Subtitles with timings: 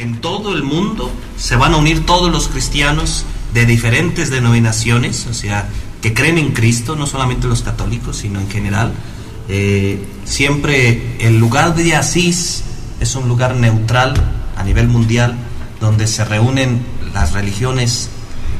[0.00, 5.34] en todo el mundo se van a unir todos los cristianos de diferentes denominaciones, o
[5.34, 5.68] sea,
[6.00, 8.92] que creen en Cristo, no solamente los católicos, sino en general.
[9.48, 12.62] Eh, siempre el lugar de Asís
[13.00, 14.14] es un lugar neutral
[14.56, 15.36] a nivel mundial,
[15.80, 16.80] donde se reúnen
[17.12, 18.08] las religiones,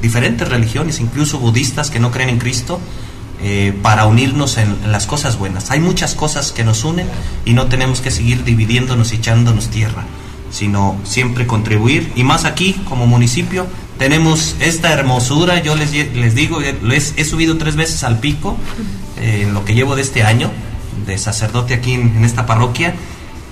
[0.03, 2.81] diferentes religiones, incluso budistas que no creen en Cristo,
[3.43, 5.71] eh, para unirnos en, en, las cosas buenas.
[5.71, 7.07] Hay muchas cosas que nos unen
[7.47, 10.05] y no tenemos que seguir dividiéndonos y echándonos tierra,
[10.51, 12.13] sino siempre contribuir.
[12.17, 13.67] Y más aquí, como municipio,
[13.99, 18.57] tenemos esta hermosura, yo les, les digo, les, he subido tres veces al pico
[19.19, 20.51] eh, en lo que llevo de este año
[21.07, 22.95] de sacerdote aquí en, en esta parroquia.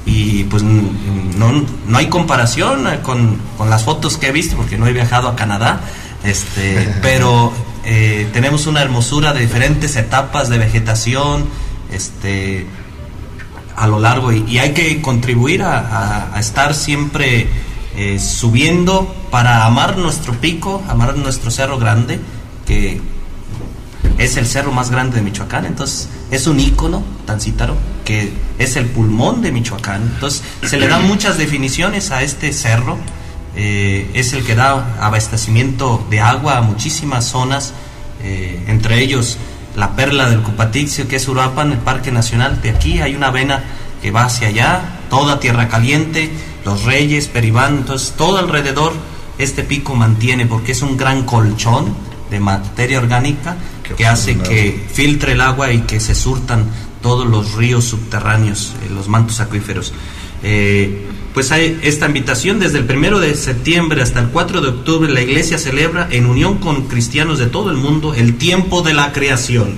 [0.06, 4.86] Y pues no, no hay comparación con, con, las fotos que he visto porque no
[4.86, 5.82] he viajado a Canadá,
[6.24, 7.52] este, pero
[7.84, 11.46] eh, tenemos una hermosura de diferentes etapas de vegetación,
[11.92, 12.66] este,
[13.78, 17.48] a lo largo y, hay que contribuir a estar siempre
[18.00, 22.20] eh, subiendo para amar nuestro pico, amar nuestro cerro grande,
[22.64, 23.00] que
[24.18, 28.86] es el cerro más grande de Michoacán, entonces es un ícono, Tancítaro, que es el
[28.86, 32.98] pulmón de Michoacán, entonces se le dan muchas definiciones a este cerro,
[33.56, 37.72] eh, es el que da abastecimiento de agua a muchísimas zonas,
[38.22, 39.38] eh, entre ellos
[39.78, 43.00] la perla del Cupatixio, que es Uruapan, el Parque Nacional, de aquí.
[43.00, 43.62] Hay una vena
[44.02, 46.30] que va hacia allá, toda tierra caliente,
[46.64, 48.92] los reyes, Peribán, entonces todo alrededor
[49.38, 51.94] este pico mantiene porque es un gran colchón
[52.28, 56.66] de materia orgánica Qué que hace que filtre el agua y que se surtan
[57.00, 59.92] todos los ríos subterráneos, eh, los mantos acuíferos.
[60.42, 61.06] Eh,
[61.38, 65.22] pues hay esta invitación desde el primero de septiembre hasta el 4 de octubre la
[65.22, 69.74] iglesia celebra en unión con cristianos de todo el mundo el tiempo de la creación,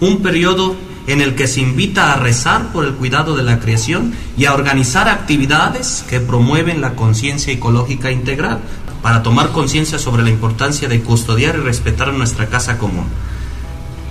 [0.00, 0.74] un periodo
[1.06, 4.54] en el que se invita a rezar por el cuidado de la creación y a
[4.54, 8.60] organizar actividades que promueven la conciencia ecológica integral
[9.02, 13.04] para tomar conciencia sobre la importancia de custodiar y respetar nuestra casa común.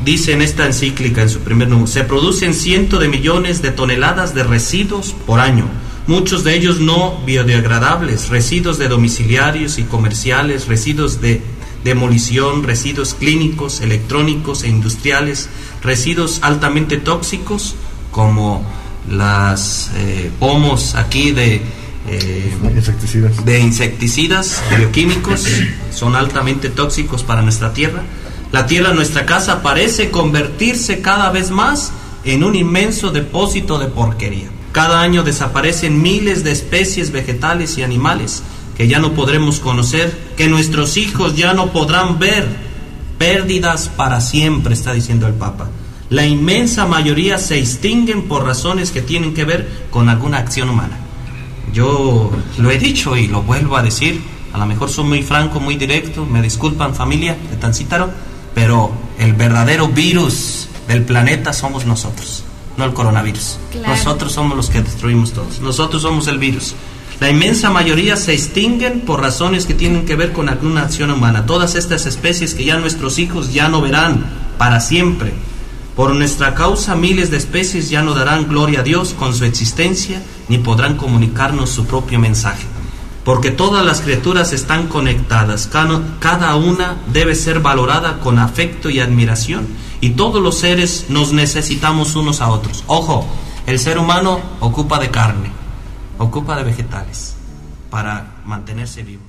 [0.05, 4.35] Dice en esta encíclica, en su primer número, se producen cientos de millones de toneladas
[4.35, 5.65] de residuos por año,
[6.11, 11.41] muchos de ellos no biodegradables, residuos de domiciliarios y comerciales, residuos de
[11.85, 15.47] demolición, residuos clínicos, electrónicos e industriales,
[15.81, 17.75] residuos altamente tóxicos
[18.11, 18.61] como
[19.09, 21.61] las eh, pomos aquí de,
[22.09, 23.45] eh, insecticidas.
[23.45, 25.47] de insecticidas bioquímicos,
[25.93, 28.03] son altamente tóxicos para nuestra tierra.
[28.51, 31.93] La tierra, nuestra casa, parece convertirse cada vez más
[32.25, 34.49] en un inmenso depósito de porquería.
[34.71, 38.43] Cada año desaparecen miles de especies vegetales y animales
[38.77, 42.47] que ya no podremos conocer, que nuestros hijos ya no podrán ver.
[43.17, 45.69] Pérdidas para siempre, está diciendo el Papa.
[46.09, 50.97] La inmensa mayoría se extinguen por razones que tienen que ver con alguna acción humana.
[51.73, 54.21] Yo lo he dicho y lo vuelvo a decir,
[54.51, 58.09] a lo mejor soy muy franco, muy directo, me disculpan familia de Tancítaro,
[58.53, 62.43] pero el verdadero virus del planeta somos nosotros,
[62.81, 63.59] no el coronavirus.
[63.71, 63.95] Claro.
[63.95, 66.75] Nosotros somos los que destruimos todos, nosotros somos el virus.
[67.19, 71.45] La inmensa mayoría se extinguen por razones que tienen que ver con alguna acción humana.
[71.45, 74.25] Todas estas especies que ya nuestros hijos ya no verán
[74.57, 75.31] para siempre.
[75.95, 80.23] Por nuestra causa miles de especies ya no darán gloria a Dios con su existencia
[80.49, 82.65] ni podrán comunicarnos su propio mensaje.
[83.23, 85.69] Porque todas las criaturas están conectadas,
[86.19, 89.67] cada una debe ser valorada con afecto y admiración
[90.01, 92.83] y todos los seres nos necesitamos unos a otros.
[92.87, 93.25] Ojo,
[93.67, 95.51] el ser humano ocupa de carne,
[96.17, 97.35] ocupa de vegetales
[97.89, 99.21] para mantenerse vivo.